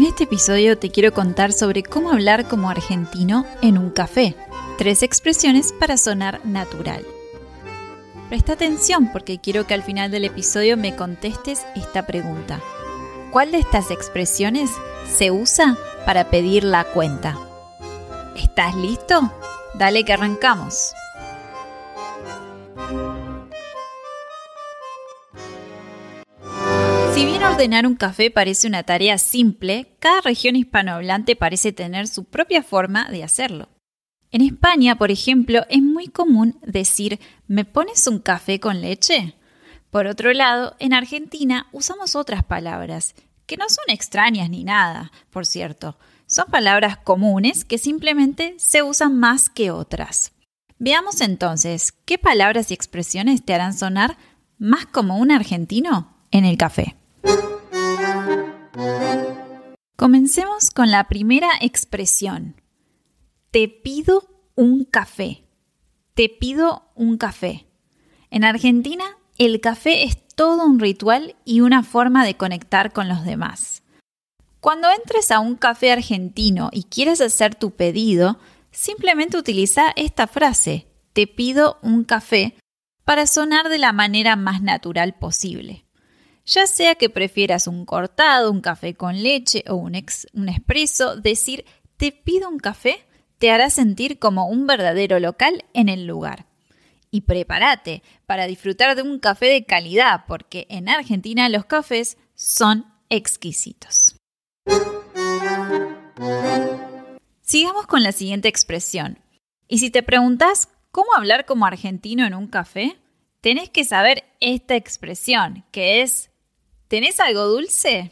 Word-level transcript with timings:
En 0.00 0.06
este 0.06 0.24
episodio 0.24 0.78
te 0.78 0.90
quiero 0.90 1.12
contar 1.12 1.52
sobre 1.52 1.82
cómo 1.82 2.10
hablar 2.10 2.48
como 2.48 2.70
argentino 2.70 3.44
en 3.60 3.76
un 3.76 3.90
café. 3.90 4.34
Tres 4.78 5.02
expresiones 5.02 5.74
para 5.78 5.98
sonar 5.98 6.40
natural. 6.42 7.04
Presta 8.30 8.54
atención 8.54 9.12
porque 9.12 9.40
quiero 9.40 9.66
que 9.66 9.74
al 9.74 9.82
final 9.82 10.10
del 10.10 10.24
episodio 10.24 10.78
me 10.78 10.96
contestes 10.96 11.66
esta 11.76 12.06
pregunta. 12.06 12.60
¿Cuál 13.30 13.52
de 13.52 13.58
estas 13.58 13.90
expresiones 13.90 14.70
se 15.06 15.30
usa 15.30 15.76
para 16.06 16.30
pedir 16.30 16.64
la 16.64 16.84
cuenta? 16.84 17.38
¿Estás 18.36 18.74
listo? 18.76 19.30
Dale 19.74 20.06
que 20.06 20.14
arrancamos. 20.14 20.94
Si 27.20 27.26
bien 27.26 27.42
ordenar 27.42 27.86
un 27.86 27.96
café 27.96 28.30
parece 28.30 28.66
una 28.66 28.82
tarea 28.82 29.18
simple, 29.18 29.94
cada 29.98 30.22
región 30.22 30.56
hispanohablante 30.56 31.36
parece 31.36 31.70
tener 31.70 32.08
su 32.08 32.24
propia 32.24 32.62
forma 32.62 33.10
de 33.10 33.22
hacerlo. 33.22 33.68
En 34.30 34.40
España, 34.40 34.96
por 34.96 35.10
ejemplo, 35.10 35.66
es 35.68 35.82
muy 35.82 36.08
común 36.08 36.58
decir 36.62 37.20
¿me 37.46 37.66
pones 37.66 38.06
un 38.06 38.20
café 38.20 38.58
con 38.58 38.80
leche? 38.80 39.34
Por 39.90 40.06
otro 40.06 40.32
lado, 40.32 40.76
en 40.78 40.94
Argentina 40.94 41.66
usamos 41.72 42.16
otras 42.16 42.42
palabras, 42.42 43.14
que 43.44 43.58
no 43.58 43.68
son 43.68 43.84
extrañas 43.88 44.48
ni 44.48 44.64
nada, 44.64 45.12
por 45.28 45.44
cierto. 45.44 45.98
Son 46.24 46.46
palabras 46.46 46.96
comunes 46.96 47.66
que 47.66 47.76
simplemente 47.76 48.54
se 48.56 48.82
usan 48.82 49.18
más 49.18 49.50
que 49.50 49.70
otras. 49.70 50.32
Veamos 50.78 51.20
entonces 51.20 51.92
qué 52.06 52.16
palabras 52.16 52.70
y 52.70 52.74
expresiones 52.74 53.44
te 53.44 53.52
harán 53.52 53.74
sonar 53.74 54.16
más 54.56 54.86
como 54.86 55.18
un 55.18 55.30
argentino 55.30 56.16
en 56.30 56.46
el 56.46 56.56
café. 56.56 56.96
Comencemos 59.96 60.70
con 60.70 60.90
la 60.90 61.08
primera 61.08 61.50
expresión. 61.60 62.60
Te 63.50 63.68
pido 63.68 64.28
un 64.54 64.84
café. 64.84 65.44
Te 66.14 66.28
pido 66.28 66.90
un 66.94 67.18
café. 67.18 67.66
En 68.30 68.44
Argentina, 68.44 69.04
el 69.38 69.60
café 69.60 70.04
es 70.04 70.26
todo 70.34 70.64
un 70.64 70.80
ritual 70.80 71.36
y 71.44 71.60
una 71.60 71.82
forma 71.82 72.24
de 72.24 72.36
conectar 72.36 72.92
con 72.92 73.08
los 73.08 73.24
demás. 73.24 73.82
Cuando 74.60 74.88
entres 74.90 75.30
a 75.30 75.40
un 75.40 75.56
café 75.56 75.92
argentino 75.92 76.70
y 76.72 76.84
quieres 76.84 77.20
hacer 77.20 77.54
tu 77.54 77.70
pedido, 77.70 78.38
simplemente 78.70 79.36
utiliza 79.36 79.92
esta 79.96 80.26
frase, 80.26 80.86
te 81.12 81.26
pido 81.26 81.78
un 81.82 82.04
café, 82.04 82.56
para 83.04 83.26
sonar 83.26 83.68
de 83.68 83.78
la 83.78 83.92
manera 83.92 84.36
más 84.36 84.62
natural 84.62 85.14
posible. 85.14 85.84
Ya 86.50 86.66
sea 86.66 86.96
que 86.96 87.08
prefieras 87.08 87.68
un 87.68 87.84
cortado, 87.86 88.50
un 88.50 88.60
café 88.60 88.94
con 88.94 89.22
leche 89.22 89.62
o 89.68 89.76
un, 89.76 89.94
ex, 89.94 90.26
expreso, 90.34 91.14
decir 91.14 91.64
te 91.96 92.10
pido 92.10 92.48
un 92.48 92.58
café 92.58 93.06
te 93.38 93.52
hará 93.52 93.70
sentir 93.70 94.18
como 94.18 94.48
un 94.48 94.66
verdadero 94.66 95.20
local 95.20 95.64
en 95.74 95.88
el 95.88 96.06
lugar. 96.06 96.46
Y 97.12 97.20
prepárate 97.20 98.02
para 98.26 98.48
disfrutar 98.48 98.96
de 98.96 99.02
un 99.02 99.20
café 99.20 99.46
de 99.46 99.64
calidad, 99.64 100.24
porque 100.26 100.66
en 100.70 100.88
Argentina 100.88 101.48
los 101.48 101.66
cafés 101.66 102.18
son 102.34 102.84
exquisitos. 103.10 104.16
Sigamos 107.42 107.86
con 107.86 108.02
la 108.02 108.10
siguiente 108.10 108.48
expresión. 108.48 109.20
Y 109.68 109.78
si 109.78 109.90
te 109.90 110.02
preguntas 110.02 110.68
cómo 110.90 111.14
hablar 111.16 111.46
como 111.46 111.64
argentino 111.64 112.26
en 112.26 112.34
un 112.34 112.48
café, 112.48 112.96
tenés 113.40 113.70
que 113.70 113.84
saber 113.84 114.24
esta 114.40 114.74
expresión, 114.74 115.64
que 115.70 116.02
es 116.02 116.29
¿Tenés 116.90 117.20
algo 117.20 117.46
dulce? 117.46 118.10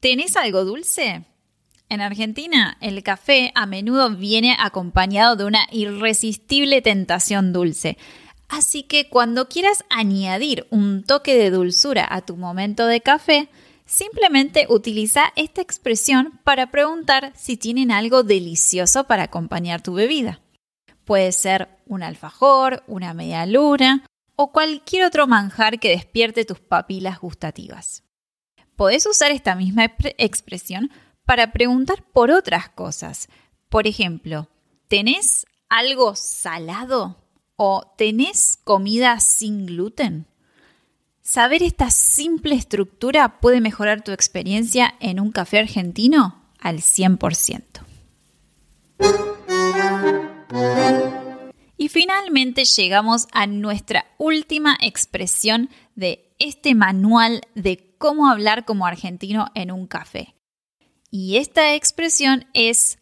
¿Tenés 0.00 0.34
algo 0.34 0.64
dulce? 0.64 1.26
En 1.90 2.00
Argentina, 2.00 2.78
el 2.80 3.02
café 3.02 3.52
a 3.54 3.66
menudo 3.66 4.08
viene 4.16 4.56
acompañado 4.58 5.36
de 5.36 5.44
una 5.44 5.66
irresistible 5.70 6.80
tentación 6.80 7.52
dulce. 7.52 7.98
Así 8.48 8.84
que 8.84 9.10
cuando 9.10 9.46
quieras 9.50 9.84
añadir 9.90 10.66
un 10.70 11.04
toque 11.04 11.36
de 11.36 11.50
dulzura 11.50 12.08
a 12.08 12.22
tu 12.22 12.38
momento 12.38 12.86
de 12.86 13.02
café, 13.02 13.50
simplemente 13.84 14.64
utiliza 14.70 15.30
esta 15.36 15.60
expresión 15.60 16.40
para 16.44 16.70
preguntar 16.70 17.34
si 17.36 17.58
tienen 17.58 17.90
algo 17.90 18.22
delicioso 18.22 19.04
para 19.04 19.24
acompañar 19.24 19.82
tu 19.82 19.92
bebida. 19.92 20.40
Puede 21.04 21.30
ser 21.32 21.68
un 21.84 22.02
alfajor, 22.02 22.82
una 22.86 23.12
media 23.12 23.44
luna 23.44 24.06
o 24.36 24.52
cualquier 24.52 25.04
otro 25.04 25.26
manjar 25.26 25.78
que 25.78 25.90
despierte 25.90 26.44
tus 26.44 26.60
papilas 26.60 27.20
gustativas. 27.20 28.02
Podés 28.76 29.06
usar 29.06 29.30
esta 29.30 29.54
misma 29.54 29.84
expresión 30.18 30.90
para 31.24 31.52
preguntar 31.52 32.04
por 32.12 32.30
otras 32.30 32.68
cosas. 32.68 33.28
Por 33.68 33.86
ejemplo, 33.86 34.48
¿tenés 34.88 35.46
algo 35.68 36.14
salado? 36.16 37.20
¿O 37.56 37.94
tenés 37.96 38.58
comida 38.64 39.20
sin 39.20 39.66
gluten? 39.66 40.26
Saber 41.22 41.62
esta 41.62 41.90
simple 41.90 42.54
estructura 42.54 43.40
puede 43.40 43.60
mejorar 43.60 44.02
tu 44.02 44.12
experiencia 44.12 44.94
en 45.00 45.20
un 45.20 45.30
café 45.30 45.60
argentino 45.60 46.50
al 46.58 46.80
100%. 46.80 47.93
Finalmente 51.94 52.64
llegamos 52.64 53.28
a 53.30 53.46
nuestra 53.46 54.04
última 54.18 54.76
expresión 54.80 55.70
de 55.94 56.34
este 56.40 56.74
manual 56.74 57.42
de 57.54 57.94
cómo 57.98 58.28
hablar 58.28 58.64
como 58.64 58.84
argentino 58.84 59.46
en 59.54 59.70
un 59.70 59.86
café. 59.86 60.34
Y 61.12 61.36
esta 61.36 61.76
expresión 61.76 62.46
es 62.52 62.98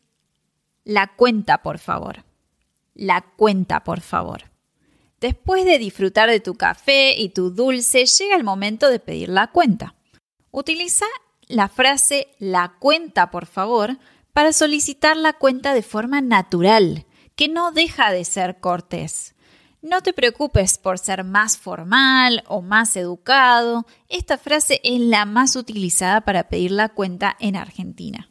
la 0.84 1.06
cuenta, 1.16 1.62
por 1.62 1.78
favor. 1.78 2.26
La 2.92 3.22
cuenta, 3.22 3.82
por 3.82 4.02
favor. 4.02 4.50
Después 5.20 5.64
de 5.64 5.78
disfrutar 5.78 6.28
de 6.28 6.40
tu 6.40 6.56
café 6.56 7.18
y 7.18 7.30
tu 7.30 7.48
dulce, 7.48 8.04
llega 8.04 8.36
el 8.36 8.44
momento 8.44 8.90
de 8.90 8.98
pedir 8.98 9.30
la 9.30 9.46
cuenta. 9.46 9.94
Utiliza 10.50 11.06
la 11.48 11.70
frase 11.70 12.28
la 12.38 12.76
cuenta, 12.78 13.30
por 13.30 13.46
favor, 13.46 13.96
para 14.34 14.52
solicitar 14.52 15.16
la 15.16 15.32
cuenta 15.32 15.72
de 15.72 15.82
forma 15.82 16.20
natural 16.20 17.06
que 17.36 17.48
no 17.48 17.72
deja 17.72 18.12
de 18.12 18.24
ser 18.24 18.60
cortés. 18.60 19.34
No 19.80 20.00
te 20.00 20.12
preocupes 20.12 20.78
por 20.78 20.98
ser 20.98 21.24
más 21.24 21.56
formal 21.56 22.44
o 22.46 22.62
más 22.62 22.96
educado, 22.96 23.84
esta 24.08 24.38
frase 24.38 24.80
es 24.84 25.00
la 25.00 25.24
más 25.24 25.56
utilizada 25.56 26.20
para 26.20 26.48
pedir 26.48 26.70
la 26.70 26.88
cuenta 26.88 27.36
en 27.40 27.56
Argentina. 27.56 28.30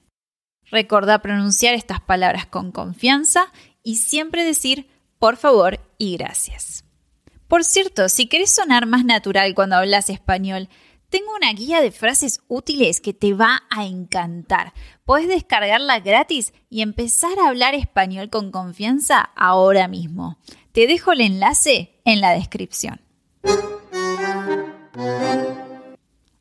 Recordá 0.71 1.21
pronunciar 1.21 1.73
estas 1.73 1.99
palabras 1.99 2.45
con 2.45 2.71
confianza 2.71 3.51
y 3.83 3.97
siempre 3.97 4.45
decir 4.45 4.87
por 5.19 5.35
favor 5.35 5.79
y 5.97 6.17
gracias. 6.17 6.85
Por 7.49 7.65
cierto, 7.65 8.07
si 8.07 8.27
querés 8.27 8.55
sonar 8.55 8.85
más 8.85 9.03
natural 9.03 9.53
cuando 9.53 9.75
hablas 9.75 10.09
español, 10.09 10.69
tengo 11.11 11.35
una 11.35 11.51
guía 11.51 11.81
de 11.81 11.91
frases 11.91 12.39
útiles 12.47 13.01
que 13.01 13.13
te 13.13 13.33
va 13.33 13.63
a 13.69 13.85
encantar. 13.85 14.73
Puedes 15.03 15.27
descargarla 15.27 15.99
gratis 15.99 16.53
y 16.69 16.81
empezar 16.81 17.37
a 17.37 17.49
hablar 17.49 17.75
español 17.75 18.29
con 18.29 18.49
confianza 18.49 19.19
ahora 19.35 19.89
mismo. 19.89 20.39
Te 20.71 20.87
dejo 20.87 21.11
el 21.11 21.21
enlace 21.21 21.99
en 22.05 22.21
la 22.21 22.33
descripción. 22.33 23.01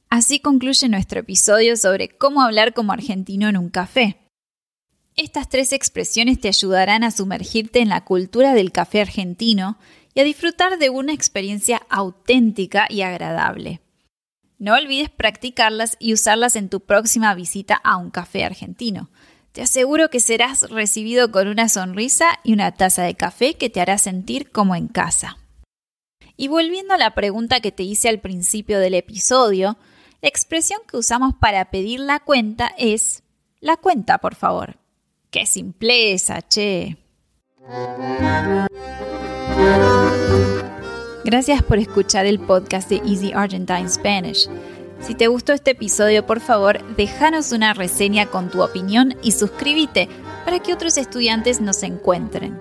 Así 0.08 0.38
concluye 0.38 0.88
nuestro 0.88 1.20
episodio 1.20 1.76
sobre 1.76 2.08
cómo 2.08 2.40
hablar 2.40 2.72
como 2.72 2.92
argentino 2.92 3.48
en 3.48 3.56
un 3.56 3.70
café. 3.70 4.18
Estas 5.16 5.48
tres 5.48 5.72
expresiones 5.72 6.40
te 6.40 6.46
ayudarán 6.46 7.02
a 7.02 7.10
sumergirte 7.10 7.80
en 7.80 7.88
la 7.88 8.04
cultura 8.04 8.54
del 8.54 8.70
café 8.70 9.00
argentino 9.00 9.78
y 10.14 10.20
a 10.20 10.24
disfrutar 10.24 10.78
de 10.78 10.90
una 10.90 11.12
experiencia 11.12 11.82
auténtica 11.88 12.86
y 12.88 13.02
agradable. 13.02 13.80
No 14.60 14.74
olvides 14.74 15.08
practicarlas 15.08 15.96
y 15.98 16.12
usarlas 16.12 16.54
en 16.54 16.68
tu 16.68 16.80
próxima 16.80 17.34
visita 17.34 17.80
a 17.82 17.96
un 17.96 18.10
café 18.10 18.44
argentino. 18.44 19.08
Te 19.52 19.62
aseguro 19.62 20.10
que 20.10 20.20
serás 20.20 20.70
recibido 20.70 21.32
con 21.32 21.48
una 21.48 21.70
sonrisa 21.70 22.38
y 22.44 22.52
una 22.52 22.70
taza 22.72 23.02
de 23.02 23.14
café 23.14 23.54
que 23.54 23.70
te 23.70 23.80
hará 23.80 23.96
sentir 23.96 24.50
como 24.50 24.76
en 24.76 24.88
casa. 24.88 25.38
Y 26.36 26.48
volviendo 26.48 26.92
a 26.92 26.98
la 26.98 27.14
pregunta 27.14 27.60
que 27.60 27.72
te 27.72 27.84
hice 27.84 28.10
al 28.10 28.20
principio 28.20 28.78
del 28.78 28.92
episodio, 28.92 29.78
la 30.20 30.28
expresión 30.28 30.82
que 30.86 30.98
usamos 30.98 31.32
para 31.40 31.70
pedir 31.70 32.00
la 32.00 32.20
cuenta 32.20 32.70
es 32.76 33.22
la 33.60 33.78
cuenta, 33.78 34.18
por 34.18 34.34
favor. 34.34 34.76
¡Qué 35.30 35.46
simpleza, 35.46 36.42
che! 36.42 36.98
Gracias 41.24 41.62
por 41.62 41.78
escuchar 41.78 42.24
el 42.24 42.40
podcast 42.40 42.88
de 42.88 42.96
Easy 42.96 43.32
Argentine 43.34 43.88
Spanish. 43.88 44.48
Si 45.00 45.14
te 45.14 45.28
gustó 45.28 45.52
este 45.52 45.72
episodio, 45.72 46.24
por 46.24 46.40
favor, 46.40 46.82
déjanos 46.96 47.52
una 47.52 47.74
reseña 47.74 48.26
con 48.26 48.50
tu 48.50 48.62
opinión 48.62 49.14
y 49.22 49.32
suscríbete 49.32 50.08
para 50.46 50.60
que 50.60 50.72
otros 50.72 50.96
estudiantes 50.96 51.60
nos 51.60 51.82
encuentren. 51.82 52.58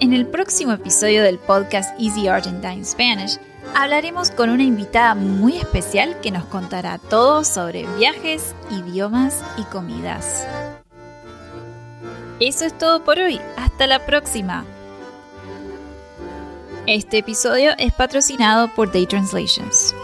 En 0.00 0.12
el 0.12 0.26
próximo 0.26 0.72
episodio 0.72 1.22
del 1.22 1.38
podcast 1.38 1.98
Easy 1.98 2.28
Argentine 2.28 2.84
Spanish, 2.84 3.38
hablaremos 3.74 4.30
con 4.30 4.50
una 4.50 4.64
invitada 4.64 5.14
muy 5.14 5.56
especial 5.56 6.20
que 6.20 6.30
nos 6.30 6.44
contará 6.44 6.98
todo 6.98 7.42
sobre 7.42 7.86
viajes, 7.96 8.54
idiomas 8.70 9.42
y 9.56 9.62
comidas. 9.64 10.46
Eso 12.38 12.66
es 12.66 12.76
todo 12.76 13.02
por 13.02 13.18
hoy. 13.18 13.40
Hasta 13.56 13.86
la 13.86 14.04
próxima. 14.04 14.64
Este 16.88 17.18
episodio 17.18 17.72
es 17.76 17.92
patrocinado 17.92 18.74
por 18.74 18.90
Day 18.90 19.04
Translations. 19.04 19.94